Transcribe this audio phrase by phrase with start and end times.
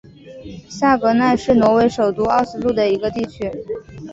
[0.67, 3.51] 萨格奈是挪威首都奥斯陆的一个地区。